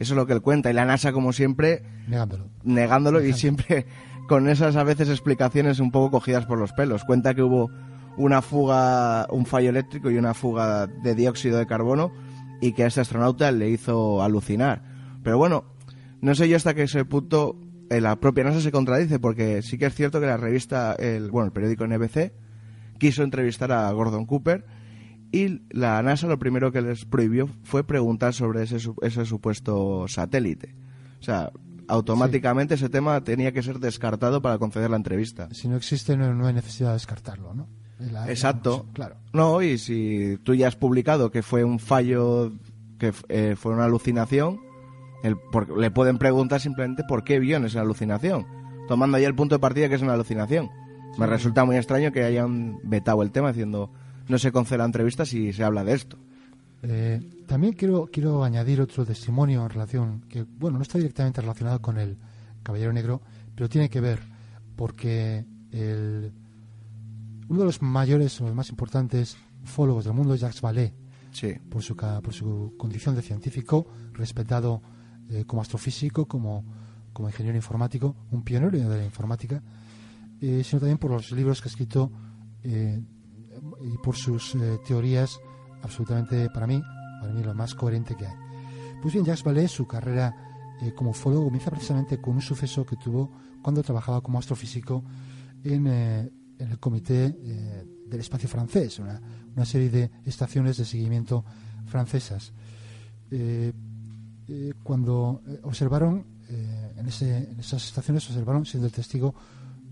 [0.00, 0.70] Eso es lo que él cuenta.
[0.70, 2.48] Y la NASA, como siempre, negándolo.
[2.64, 3.86] Negándolo y siempre
[4.28, 7.02] con esas a veces explicaciones un poco cogidas por los pelos.
[7.02, 7.70] Cuenta que hubo
[8.16, 12.12] una fuga, un fallo eléctrico y una fuga de dióxido de carbono
[12.60, 14.82] y que a este astronauta le hizo alucinar.
[15.24, 15.64] Pero bueno,
[16.20, 17.56] no sé yo hasta qué ese punto
[17.88, 21.46] la propia NASA se contradice porque sí que es cierto que la revista, el, bueno,
[21.46, 22.32] el periódico NBC
[22.98, 24.66] quiso entrevistar a Gordon Cooper
[25.32, 30.74] y la NASA lo primero que les prohibió fue preguntar sobre ese, ese supuesto satélite.
[31.20, 31.50] O sea,
[31.88, 35.48] automáticamente ese tema tenía que ser descartado para conceder la entrevista.
[35.52, 37.68] Si no existe, no, hay necesidad de descartarlo, ¿no?
[38.28, 38.86] Exacto.
[38.92, 39.16] claro.
[39.32, 42.52] No, y si tú ya has publicado que fue un fallo,
[42.98, 44.60] que eh, fue una alucinación,
[45.76, 48.46] le pueden preguntar simplemente por qué vio en esa alucinación,
[48.86, 50.70] tomando ahí el punto de partida que es una alucinación.
[51.18, 53.90] Me resulta muy extraño que hayan vetado el tema diciendo
[54.28, 56.18] no se concede la entrevista si se habla de esto.
[56.82, 61.80] Eh, también quiero, quiero añadir otro testimonio en relación, que bueno, no está directamente relacionado
[61.80, 62.16] con el
[62.62, 63.22] Caballero Negro,
[63.54, 64.20] pero tiene que ver,
[64.76, 66.32] porque el,
[67.48, 70.92] uno de los mayores o los más importantes ufólogos del mundo es Jacques Vallée,
[71.68, 74.82] por, su, por su condición de científico, respetado
[75.30, 76.64] eh, como astrofísico, como,
[77.12, 79.62] como ingeniero informático, un pionero de la informática,
[80.40, 82.10] eh, sino también por los libros que ha escrito
[82.62, 83.00] eh,
[83.82, 85.40] y por sus teorías
[85.82, 86.82] absolutamente, para mí,
[87.20, 88.34] para mí lo más coherente que hay.
[89.02, 90.34] Pues bien, Jacques Vallée, su carrera
[90.94, 95.02] como ufólogo comienza precisamente con un suceso que tuvo cuando trabajaba como astrofísico
[95.64, 99.20] en, en el Comité del Espacio Francés, una,
[99.56, 101.44] una, serie de estaciones de seguimiento
[101.86, 102.52] francesas.
[104.50, 109.34] Eh, cuando eh, observaron, eh, en, esas estaciones observaron, siendo el testigo,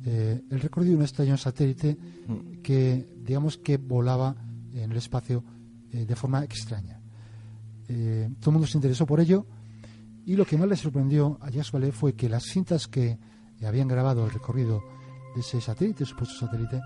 [0.07, 1.97] el recorrido de un extraño satélite
[2.29, 2.63] mm.
[2.63, 4.37] que, digamos, que volaba
[4.73, 5.43] en el espacio
[5.91, 7.01] de forma extraña.
[7.87, 9.47] todo el mundo se interesó por ello
[10.27, 13.19] y lo que más le sorprendió a Jacques Vallée fue que las cintas que
[13.65, 14.83] habían grabado el recorrido
[15.35, 16.81] de ese satélite, supuesto satélite,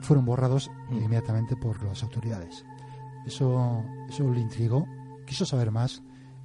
[0.00, 0.96] fueron borrados mm.
[0.96, 2.64] inmediatamente por las autoridades.
[3.26, 4.86] Eso, eso le intrigó,
[5.26, 6.02] quiso saber más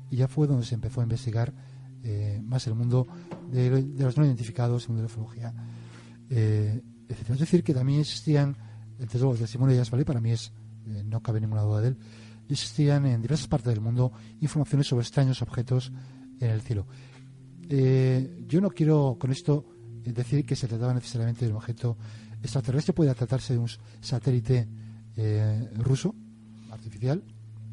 [0.10, 1.54] y ya fue donde se empezó a investigar
[2.04, 3.08] eh, más el mundo
[3.50, 5.54] de, los no identificados, el mundo de la ufología,
[6.30, 7.30] eh, etc.
[7.30, 8.58] Es decir, que también existían,
[9.00, 10.52] entre los testimonios de Jasper, para mí es,
[10.88, 11.98] eh, no cabe ninguna duda de él,
[12.50, 15.91] existían en diversas partes del mundo informaciones sobre extraños objetos
[16.39, 16.86] en el cielo.
[18.48, 19.65] yo no quiero con esto
[20.04, 21.98] decir que se trataba necesariamente de un objeto
[22.41, 24.67] extraterrestre puede tratarse de un satélite
[25.15, 26.15] eh, ruso,
[26.72, 27.24] artificial.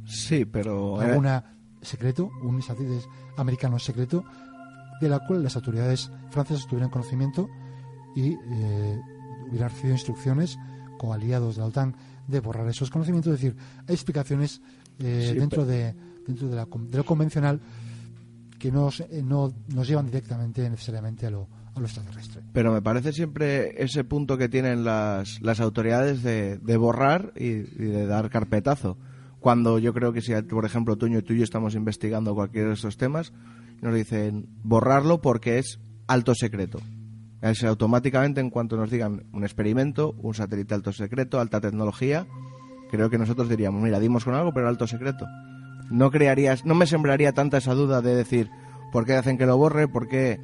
[0.07, 1.01] Sí, pero...
[1.01, 4.25] Alguna secreto, un satélite americano secreto,
[5.01, 7.49] de la cual las autoridades francesas tuvieran conocimiento
[8.17, 9.01] y eh,
[9.49, 10.59] hubieran recibido instrucciones
[10.99, 11.95] con aliados de la OTAN
[12.29, 13.35] de borrar esos conocimientos.
[13.35, 14.61] Es decir, hay explicaciones
[15.01, 15.95] eh, dentro, de,
[16.27, 17.61] dentro de, la, de, lo convencional
[18.59, 22.43] que nos, eh, no nos llevan directamente necesariamente a lo, a lo extraterrestre.
[22.53, 27.51] Pero me parece siempre ese punto que tienen las, las autoridades de, de borrar y,
[27.51, 28.99] de dar carpetazo.
[29.41, 32.69] Cuando yo creo que si, por ejemplo, tú y tú y yo estamos investigando cualquiera
[32.69, 33.33] de esos temas,
[33.81, 36.81] nos dicen borrarlo porque es alto secreto.
[37.41, 42.27] Es automáticamente en cuanto nos digan un experimento, un satélite alto secreto, alta tecnología,
[42.91, 45.27] creo que nosotros diríamos, mira, dimos con algo, pero alto secreto.
[45.91, 48.51] No crearías, no me sembraría tanta esa duda de decir,
[48.93, 49.89] ¿por qué hacen que lo borre?
[49.89, 50.41] ¿Por qué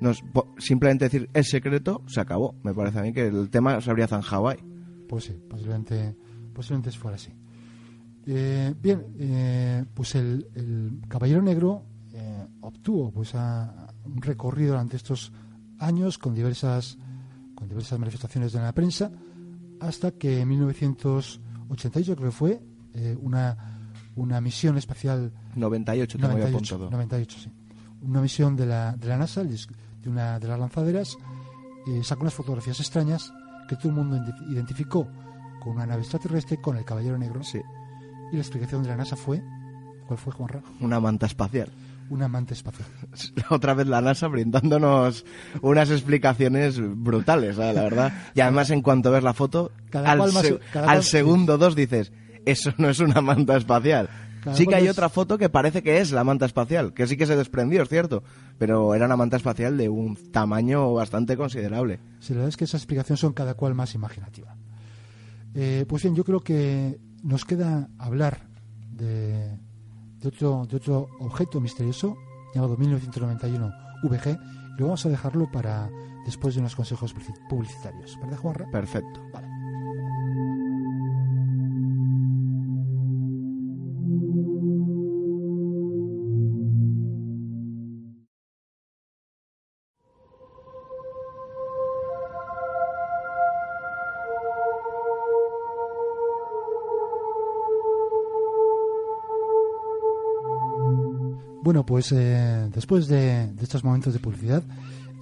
[0.00, 0.24] nos,
[0.58, 2.02] simplemente decir es secreto?
[2.06, 2.54] Se acabó.
[2.62, 4.58] Me parece a mí que el tema se habría zanjado ahí.
[5.08, 6.16] Pues sí, posiblemente,
[6.52, 7.32] posiblemente fuera así.
[8.26, 11.82] Eh, bien, eh, pues el, el, Caballero Negro
[12.14, 15.32] eh, obtuvo pues un recorrido durante estos
[15.82, 16.98] años con diversas
[17.54, 19.10] con diversas manifestaciones de la prensa
[19.80, 22.60] hasta que en 1988 creo que fue
[22.94, 23.56] eh, una
[24.16, 27.50] una misión espacial 98 98, 98 sí.
[28.02, 29.56] Una misión de la, de la NASA de
[30.06, 31.16] una de las lanzaderas
[31.86, 33.32] eh, sacó unas fotografías extrañas
[33.68, 35.08] que todo el mundo identificó
[35.60, 37.44] con una nave extraterrestre con el caballero negro.
[37.44, 37.60] Sí.
[38.32, 39.40] Y la explicación de la NASA fue
[40.06, 40.62] ¿cuál fue Juanra?
[40.80, 41.68] una manta espacial
[42.10, 42.88] un amante espacial.
[43.50, 45.24] Otra vez la NASA brindándonos
[45.60, 48.12] unas explicaciones brutales, la verdad.
[48.34, 52.12] Y además, en cuanto ves la foto, al, segundo dos dices,
[52.44, 54.08] eso no es una manta espacial.
[54.52, 57.26] sí que hay otra foto que parece que es la manta espacial, que sí que
[57.26, 58.22] se desprendió, es cierto,
[58.58, 62.00] pero era una manta espacial de un tamaño bastante considerable.
[62.20, 64.56] Sí, la verdad es que esas explicaciones son cada cual más imaginativa.
[65.54, 68.46] Eh, pues bien, yo creo que nos queda hablar
[68.90, 69.58] de
[70.22, 72.16] de otro, de otro objeto misterioso
[72.54, 73.72] llamado 1991
[74.04, 74.38] VG
[74.76, 75.90] y lo vamos a dejarlo para
[76.24, 77.14] después de unos consejos
[77.48, 78.18] publicitarios.
[78.20, 78.70] ¿Verdad, Juanra?
[78.70, 79.20] Perfecto.
[79.32, 79.51] Vale.
[101.72, 104.62] Bueno, pues eh, después de, estos momentos de publicidad,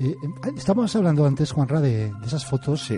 [0.01, 2.93] eh, eh, estábamos hablando antes, Juanra, de, de esas fotos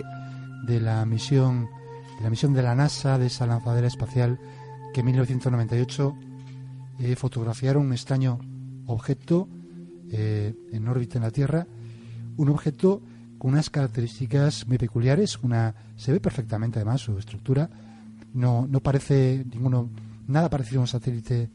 [0.67, 1.69] de la misión
[2.17, 4.41] de la misión de la NASA, de esa lanzadera espacial
[4.95, 6.15] que en 1998
[7.17, 8.39] fotografiaron un extraño
[8.87, 9.51] objeto
[10.11, 11.67] en órbita en la Tierra,
[12.39, 13.03] un objeto
[13.37, 17.69] con unas características muy peculiares, una se ve perfectamente además su estructura,
[18.33, 19.91] no, no parece ninguno
[20.27, 21.51] nada parecido a un satélite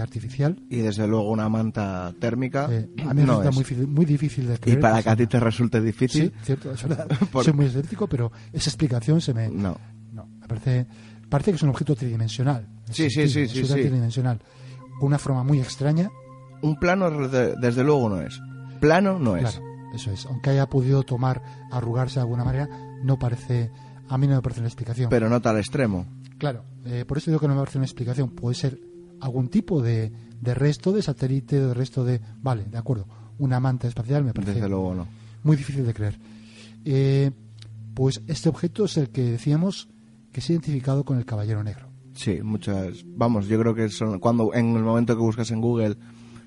[0.00, 0.60] artificial.
[0.68, 2.68] Y desde luego una manta térmica.
[2.70, 4.78] Eh, a mí me resulta muy, muy, difícil de creer.
[4.78, 6.32] Y para que a ti te resulte difícil.
[6.38, 6.80] Sí, cierto, es.
[7.44, 9.48] Soy muy escéptico, pero esa explicación se me.
[9.48, 9.78] No.
[10.12, 10.86] No, me parece.
[11.28, 12.66] Parece que es un objeto tridimensional.
[12.90, 14.40] Sí, sí, sí, sí, tridimensional.
[15.00, 16.10] Una forma muy extraña.
[16.62, 18.40] Un plano, desde luego, no es.
[18.80, 19.42] Plano no es.
[19.42, 20.26] Claro, eso es.
[20.26, 22.68] Aunque haya podido tomar, arrugarse de alguna manera,
[23.02, 23.70] no parece.
[24.08, 25.10] A mí no me parece una explicación.
[25.10, 26.06] Pero no tal extremo.
[26.38, 28.30] Claro, eh, por eso digo que no me parece una explicación.
[28.30, 28.78] Puede ser
[29.20, 32.20] algún tipo de, de resto de satélite, de resto de...
[32.42, 33.06] Vale, de acuerdo.
[33.38, 35.06] Una manta espacial me parece Desde luego no.
[35.42, 36.18] muy difícil de creer.
[36.84, 37.30] Eh,
[37.94, 39.88] pues este objeto es el que decíamos
[40.32, 41.88] que se ha identificado con el caballero negro.
[42.14, 43.04] Sí, muchas.
[43.06, 45.96] Vamos, yo creo que son cuando en el momento que buscas en Google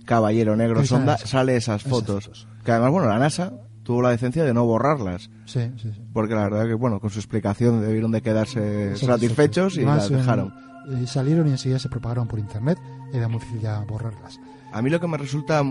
[0.06, 2.48] caballero negro sonda sale esas fotos.
[2.64, 3.54] Que además, bueno, la NASA
[3.84, 5.30] tuvo la decencia de no borrarlas.
[5.46, 6.02] Sí, sí, sí.
[6.14, 10.54] Porque la verdad que, bueno, con su explicación debieron de quedarse satisfechos y las dejaron.
[10.88, 12.80] Eh, salieron y enseguida se propagaron por internet,
[13.13, 14.39] era muy difícil ya borrarlas.
[14.72, 15.63] A mí lo que me resulta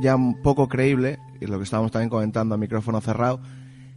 [0.00, 3.40] ya un poco creíble, y lo que estábamos también comentando a micrófono cerrado,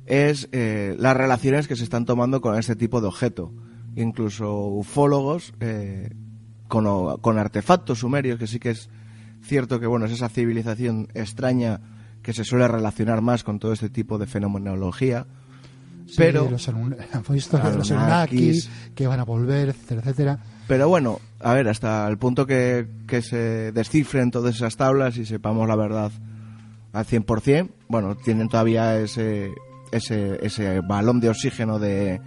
[0.06, 3.54] es eh, las relaciones que se están tomando con este tipo de objeto.
[3.96, 6.10] Incluso ufólogos eh,
[6.68, 8.90] con, con, artefactos sumerios, que sí que es
[9.42, 11.82] cierto que bueno es esa civilización extraña
[12.22, 15.28] que se suele relacionar más con todo este tipo de fenomenología.
[16.18, 16.68] Pero los,
[17.76, 20.40] los Anunnakis, que van a volver, etcétera, etcétera.
[20.68, 25.26] Pero bueno, a ver, hasta el punto que, que se descifren todas esas tablas y
[25.26, 26.12] sepamos la verdad
[26.94, 29.52] al 100%, bueno, tienen todavía ese,
[29.92, 32.20] ese, ese balón de oxígeno de,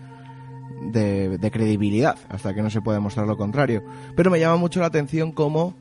[0.91, 3.83] de, credibilidad, hasta que no se pueda demostrar lo contrario.
[4.17, 5.77] Pero me llama mucho la atención cómo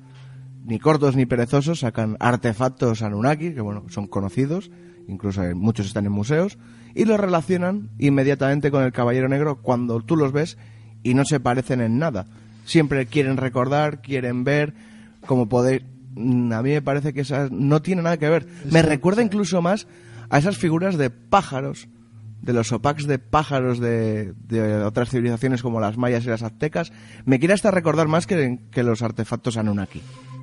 [0.65, 4.69] ni cortos ni perezosos sacan artefactos Anunnaki, que bueno, son conocidos,
[5.11, 6.57] incluso muchos están en museos,
[6.95, 10.57] y los relacionan inmediatamente con el Caballero Negro cuando tú los ves
[11.03, 12.25] y no se parecen en nada.
[12.65, 14.73] Siempre quieren recordar, quieren ver,
[15.25, 15.85] como poder...
[16.15, 18.47] Mm, a mí me parece que esas no tiene nada que ver.
[18.69, 19.87] Me recuerda incluso más
[20.29, 21.87] a esas figuras de pájaros,
[22.41, 24.33] de los opacs de pájaros de,
[24.85, 26.91] otras civilizaciones como las mayas y las aztecas.
[27.25, 30.01] Me quiere hasta recordar más que, que los artefactos Anunnaki.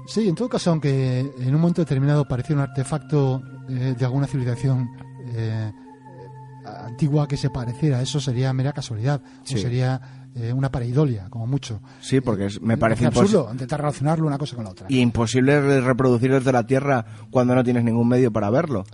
[0.08, 4.26] Sí, en todo caso, aunque en un momento determinado parecía un artefacto eh, de alguna
[4.26, 4.90] civilización
[5.34, 5.70] eh,
[6.64, 11.82] antigua que se pareciera, eso sería mera casualidad, o sería eh, una pareidolia, como mucho.
[12.00, 14.86] Sí, porque me parece absurdo intentar relacionarlo una cosa con la otra.
[14.88, 18.84] Y imposible reproducir desde la Tierra cuando no tienes ningún medio para verlo.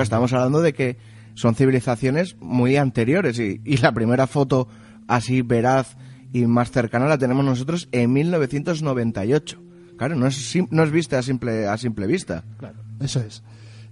[0.00, 0.96] estamos hablando de que
[1.34, 4.68] son civilizaciones muy anteriores y, y la primera foto
[5.06, 5.98] así veraz
[6.32, 9.61] y más cercana la tenemos nosotros en 1998.
[9.96, 12.44] Claro, no es, no es vista a simple, a simple vista.
[12.58, 13.42] Claro, eso es.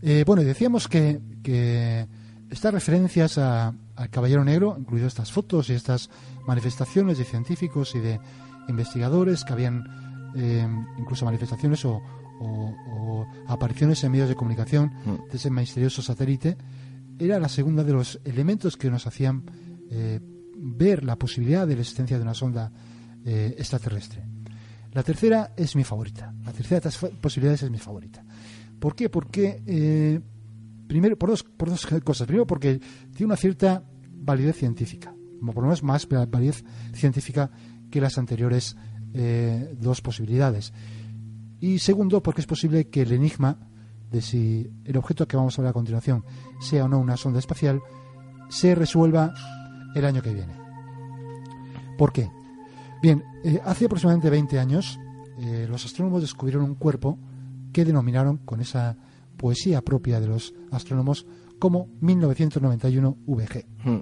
[0.02, 2.06] Eh, bueno, decíamos que, que
[2.50, 3.74] estas referencias al
[4.10, 6.10] Caballero Negro, incluido estas fotos y estas
[6.46, 8.18] manifestaciones de científicos y de
[8.68, 10.66] investigadores que habían eh,
[10.98, 12.02] incluso manifestaciones o,
[13.48, 15.30] apariciones en medios de comunicación mm.
[15.30, 16.56] de ese misterioso satélite,
[17.18, 19.44] era la segunda de los elementos que nos hacían
[19.90, 20.20] eh,
[20.56, 22.72] ver la posibilidad de la existencia de una sonda
[23.22, 24.24] extraterrestre.
[24.92, 26.34] La tercera es mi favorita.
[26.44, 28.24] La tercera de estas posibilidades es mi favorita.
[28.78, 29.08] ¿Por qué?
[29.08, 30.20] Porque, eh,
[30.88, 32.26] primero, por dos, por dos cosas.
[32.26, 32.80] Primero, porque
[33.14, 37.50] tiene una cierta validez científica, como por lo menos más validez científica
[37.90, 38.76] que las anteriores
[39.14, 40.72] eh, dos posibilidades.
[41.60, 43.58] Y segundo, porque es posible que el enigma
[44.10, 46.24] de si el objeto que vamos a ver a continuación
[46.60, 47.80] sea o no una sonda espacial
[48.48, 49.32] se resuelva
[49.94, 50.54] el año que viene.
[51.96, 52.28] ¿Por qué?
[53.02, 55.00] Bien, eh, hace aproximadamente 20 años
[55.38, 57.18] eh, los astrónomos descubrieron un cuerpo
[57.72, 58.94] que denominaron con esa
[59.38, 61.24] poesía propia de los astrónomos
[61.58, 63.66] como 1991 VG.
[63.84, 64.00] Hmm.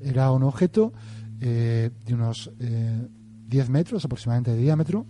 [0.00, 0.94] Era un objeto
[1.40, 5.04] eh, de unos 10 metros aproximadamente de diámetro,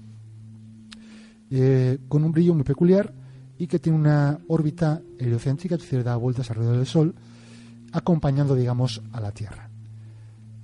[2.09, 3.13] con un brillo muy peculiar
[3.59, 7.15] y que tiene una órbita heliocéntrica, es decir, da vueltas alrededor del Sol,
[7.93, 9.69] acompañando, digamos, a la Tierra.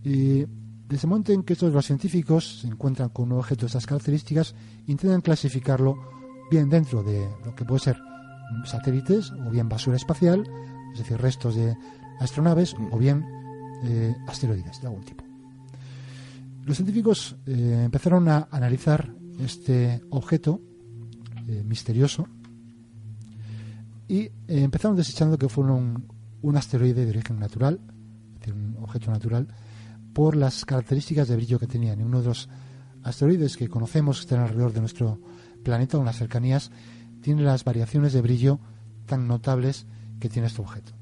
[0.05, 0.47] Y
[0.89, 3.87] desde el momento en que estos los científicos se encuentran con un objeto de estas
[3.87, 4.55] características,
[4.87, 5.97] intentan clasificarlo
[6.51, 7.97] bien dentro de lo que puede ser
[8.65, 10.45] satélites o bien basura espacial,
[10.93, 11.77] es decir, restos de
[12.21, 13.25] astronaves o bien
[13.85, 15.25] eh, asteroides de algún tipo.
[16.65, 20.61] Los científicos eh, empezaron a analizar este objeto
[21.49, 22.27] eh, misterioso
[24.09, 26.07] y empezaron desechando que fuera un,
[26.43, 27.81] un asteroide de origen natural,
[28.35, 29.49] es decir, un objeto natural,
[30.17, 32.01] por las características de brillo que tenían.
[32.01, 32.49] uno de los
[33.03, 35.21] asteroides que conocemos que están alrededor de nuestro
[35.63, 36.71] planeta o en las cercanías
[37.21, 38.59] tiene las variaciones de brillo
[39.05, 39.85] tan notables
[40.19, 40.93] que tiene este objeto.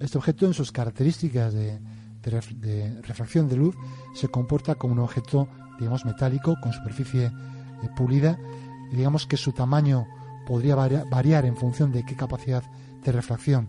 [0.00, 1.78] Este objeto en sus características de,
[3.02, 3.76] refracción de luz
[4.12, 5.46] se comporta como un objeto,
[5.78, 8.36] digamos, metálico con superficie eh, pulida
[8.90, 10.08] digamos que su tamaño
[10.48, 12.64] podría variar en función de qué capacidad
[13.04, 13.68] de refracción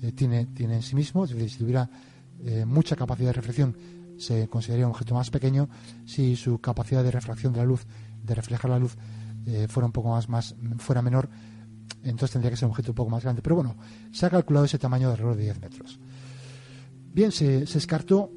[0.00, 1.90] eh, tiene, tiene en sí mismo, si tuviera
[2.44, 3.76] eh, mucha capacidad de reflexión
[4.18, 5.68] se consideraría un objeto más pequeño
[6.04, 7.86] si su capacidad de refracción de la luz
[8.22, 8.96] de reflejar la luz
[9.46, 11.28] eh, fuera un poco más, más fuera menor
[12.02, 13.42] entonces tendría que ser un objeto un poco más grande.
[13.42, 13.76] Pero bueno
[14.12, 15.98] se ha calculado ese tamaño de alrededor de 10 metros.
[17.12, 18.30] Bien se, se descartó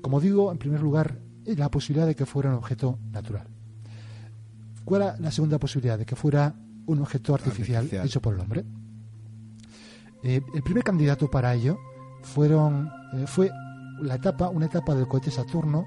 [0.00, 3.48] como digo en primer lugar la posibilidad de que fuera un objeto natural.
[4.86, 5.98] ¿cuál era la segunda posibilidad?
[5.98, 6.54] de que fuera
[6.86, 8.64] un objeto artificial, hecho por el hombre.
[10.22, 11.78] Eh, el primer candidato para ello
[12.26, 13.50] fueron, eh, fue
[14.02, 15.86] la etapa, una etapa del cohete Saturno,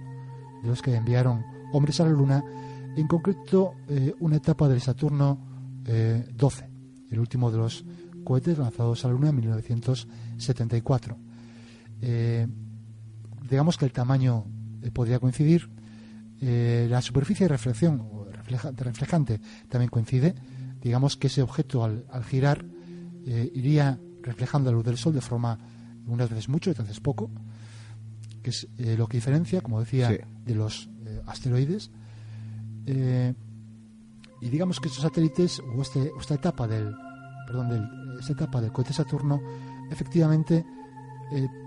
[0.64, 2.44] de los que enviaron hombres a la Luna,
[2.96, 5.38] en concreto eh, una etapa del Saturno
[5.84, 6.70] 12, eh,
[7.12, 7.86] el último de los
[8.24, 11.18] cohetes lanzados a la Luna en 1974.
[13.50, 14.46] digamos que el tamaño
[14.94, 15.70] podría coincidir,
[16.42, 18.08] la superficie de reflexión
[18.78, 20.36] reflejante también coincide,
[20.82, 22.64] digamos que ese objeto al, al girar
[23.26, 25.60] iría reflejando la luz del Sol de forma
[26.10, 27.30] unas veces mucho, otras veces poco,
[28.42, 31.92] que es eh, lo que diferencia, como decía, de los eh, asteroides.
[32.86, 33.34] Eh,
[34.42, 36.94] y digamos que estos satélites, o este, esta etapa del,
[37.46, 39.42] perdón, del, esta etapa del cohete Saturno,
[39.90, 40.66] efectivamente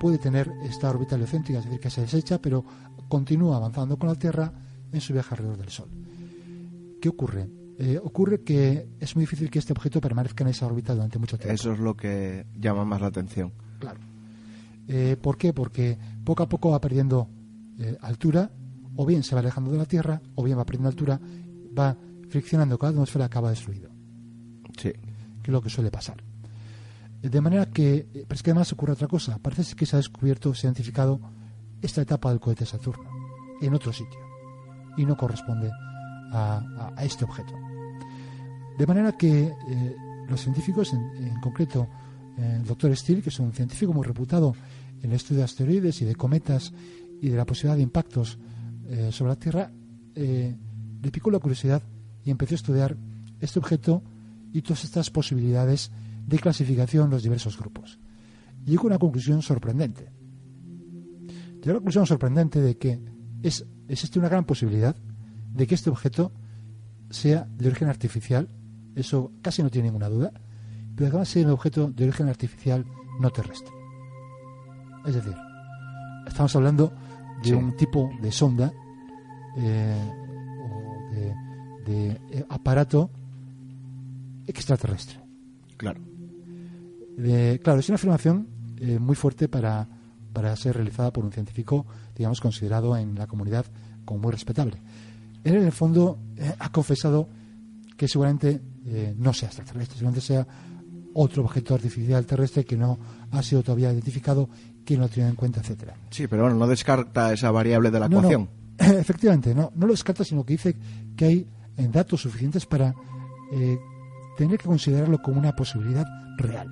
[0.01, 2.65] puede tener esta órbita heliocéntrica, es decir, que se desecha, pero
[3.09, 4.53] continúa avanzando con la Tierra
[4.91, 5.89] en su viaje alrededor del Sol.
[7.01, 7.49] ¿Qué ocurre?
[8.03, 11.55] ocurre que es muy difícil que este objeto permanezca en esa órbita durante mucho tiempo.
[11.55, 13.53] Eso es lo que llama más la atención.
[13.79, 14.01] Claro.
[14.89, 15.53] Eh, ¿Por qué?
[15.53, 17.29] Porque poco a poco va perdiendo
[17.79, 18.51] eh, altura,
[18.97, 21.21] o bien se va alejando de la Tierra, o bien va perdiendo altura,
[21.79, 21.97] va
[22.29, 23.91] friccionando cada atmósfera, acaba destruido.
[24.77, 24.93] Sí.
[25.43, 26.23] Que es lo que suele pasar.
[27.23, 29.39] De manera que, pero es que además ocurre otra cosa.
[29.39, 31.21] Parece que se ha descubierto, se ha identificado
[31.81, 33.09] esta etapa del cohete Saturno
[33.61, 34.19] en otro sitio
[34.97, 35.71] y no corresponde
[36.33, 37.53] a, este objeto.
[38.79, 39.97] De manera que eh,
[40.29, 41.89] los científicos, en, concreto eh,
[42.37, 44.55] el doctor Steele, que es un científico muy reputado
[45.03, 46.73] en el estudio de asteroides y de cometas
[47.21, 48.39] y de la posibilidad de impactos
[48.89, 49.71] eh, sobre la Tierra,
[50.15, 51.83] le picó la curiosidad
[52.25, 52.97] y empezó a estudiar
[53.41, 54.03] este objeto
[54.53, 55.91] y todas estas posibilidades
[56.27, 57.99] de clasificación en los diversos grupos.
[58.65, 60.11] Llegó a una conclusión sorprendente.
[61.57, 63.01] Llegó a una conclusión sorprendente de que
[63.43, 64.95] es, existe una gran posibilidad
[65.55, 66.33] de que este objeto
[67.11, 68.49] sea de origen artificial,
[68.95, 70.33] eso casi no tiene ninguna duda,
[71.25, 72.85] sea un objeto de origen artificial
[73.21, 73.73] no terrestre.
[75.05, 75.35] Es decir,
[76.27, 76.93] estamos hablando
[77.43, 78.73] de un tipo de sonda
[79.57, 80.13] eh,
[80.61, 83.11] o de, eh, aparato
[84.47, 85.21] extraterrestre.
[85.77, 86.01] Claro.
[87.63, 88.47] claro, es una afirmación
[88.79, 89.89] eh, muy fuerte para,
[90.33, 91.87] para ser realizada por un científico,
[92.17, 93.67] digamos, considerado en la comunidad
[94.05, 94.77] como muy respetable.
[95.43, 96.19] Él, en el fondo,
[96.61, 97.29] ha confesado
[97.97, 100.47] que seguramente eh, no sea extraterrestre, seguramente sea
[101.15, 102.99] otro objeto artificial terrestre que no
[103.31, 104.49] ha sido todavía identificado,
[104.85, 105.95] que no ha tenido en cuenta, etcétera.
[106.11, 108.49] Sí, pero bueno, no descarta esa variable de la ecuación.
[108.79, 110.77] efectivamente, no, no lo descarta, sino que dice
[111.17, 111.47] que hay
[111.77, 112.95] datos suficientes para
[113.53, 113.79] eh,
[114.37, 116.05] tener que considerarlo como una posibilidad
[116.39, 116.69] real.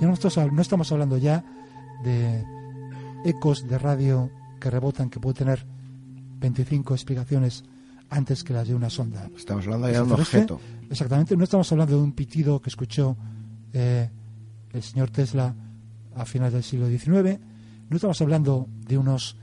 [0.00, 1.44] Ya no estamos, no estamos hablando ya
[2.04, 2.44] de
[3.24, 4.30] ecos de radio
[4.60, 5.66] que rebotan, que puede tener
[6.40, 7.64] 25 explicaciones
[8.10, 9.28] antes que las de una sonda.
[9.36, 10.60] Estamos hablando de un objeto.
[10.88, 13.16] Exactamente, no estamos hablando de un pitido que escuchó
[13.72, 14.08] eh,
[14.72, 15.54] el señor Tesla
[16.14, 17.38] a finales del siglo XIX,
[17.88, 19.36] no estamos hablando de unos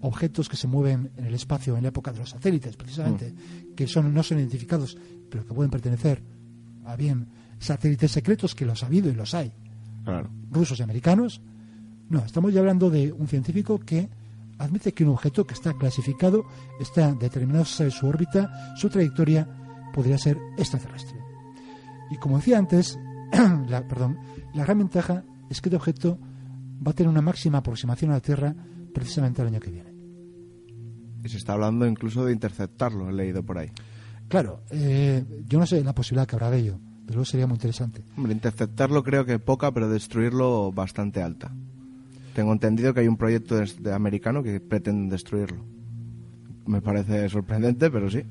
[0.00, 3.74] objetos que se mueven en el espacio en la época de los satélites, precisamente, mm.
[3.74, 4.96] que son, no son identificados,
[5.28, 6.22] pero que pueden pertenecer
[6.86, 7.28] a bien
[7.58, 9.52] satélites secretos, que los ha habido y los hay,
[10.50, 11.40] rusos y americanos.
[12.08, 14.08] No, estamos ya hablando de un científico que
[14.58, 16.44] admite que un objeto que está clasificado
[16.80, 19.46] está determinado su órbita, su trayectoria
[19.92, 21.18] podría ser extraterrestre.
[22.10, 22.98] Y como decía antes,
[23.68, 24.18] la, perdón,
[24.54, 26.18] la gran ventaja es que este objeto
[26.86, 28.54] va a tener una máxima aproximación a la Tierra
[28.94, 29.90] precisamente el año que viene.
[31.22, 33.70] Y se está hablando incluso de interceptarlo, he leído por ahí.
[34.28, 37.56] Claro, eh, yo no sé la posibilidad que habrá de ello, pero luego sería muy
[37.56, 38.02] interesante.
[38.16, 41.52] Hombre, interceptarlo creo que poca, pero destruirlo bastante alta.
[42.34, 45.64] Tengo entendido que hay un proyecto de, americano que pretende destruirlo.
[46.66, 48.22] Me parece sorprendente, pero sí.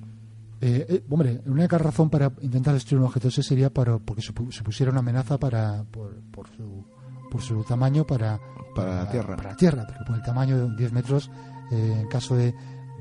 [0.61, 4.21] Eh, eh, hombre, la única razón para intentar destruir un objeto ese sería para, porque
[4.21, 6.85] supusiera una amenaza para, por, su,
[7.31, 8.39] por su tamaño para,
[8.75, 9.35] para, la Tierra.
[9.37, 11.31] Para la Tierra, porque por el tamaño de 10 metros,
[11.71, 12.53] eh, en caso de,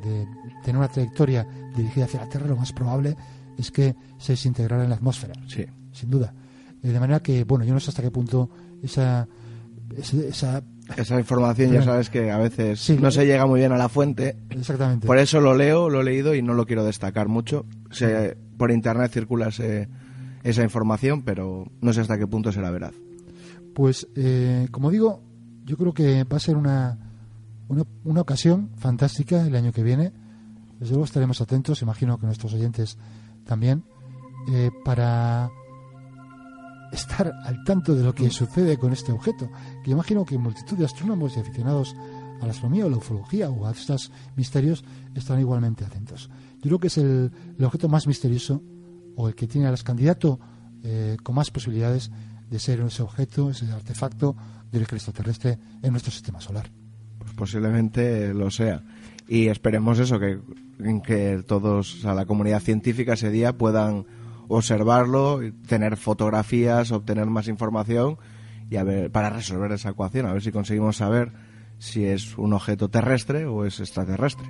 [0.05, 0.29] de,
[0.63, 3.17] tener una trayectoria dirigida hacia la Tierra, lo más probable
[3.57, 5.35] es que se desintegrara en la atmósfera.
[5.49, 5.67] Sí.
[5.93, 6.33] Sin duda.
[6.81, 8.51] de manera que, bueno, yo no sé hasta qué punto
[8.83, 9.27] esa,
[9.97, 10.63] esa esa
[11.19, 14.37] información ya sabes que a veces no se llega muy bien a la fuente.
[14.51, 15.07] Exactamente.
[15.07, 17.65] Por eso lo leo, lo he leído y no lo quiero destacar mucho.
[18.57, 22.95] por internet circula esa información, pero no sé hasta qué punto será veraz.
[23.75, 25.23] Pues, eh, como digo,
[25.65, 26.99] yo creo que va a ser una,
[27.69, 30.13] una, ocasión fantástica el año que viene.
[30.81, 32.99] Desde luego estaremos atentos, imagino que nuestros oyentes
[33.45, 33.85] también,
[34.53, 35.51] eh, para
[36.93, 39.51] estar al tanto de lo que sucede con este objeto.
[39.85, 41.95] Que imagino que multitud de astrónomos y aficionados
[42.41, 44.85] a la astronomía o la ufología o a estos misterios
[45.15, 46.31] están igualmente atentos.
[46.57, 48.63] Yo creo que es el, objeto más misterioso
[49.17, 50.39] o el que tiene al candidato
[50.83, 52.11] eh, con más posibilidades
[52.49, 54.37] de ser ese objeto, ese artefacto
[54.71, 56.71] del extraterrestre en nuestro sistema solar.
[57.19, 58.83] Pues posiblemente lo sea.
[59.27, 60.41] Y esperemos eso, que,
[61.05, 64.07] que todos, a la comunidad científica ese día puedan
[64.49, 68.19] observarlo, tener fotografías, obtener más información
[68.71, 71.33] y a ver, para resolver esa ecuación, a ver si conseguimos saber
[71.79, 74.49] si es un objeto terrestre o es extraterrestre.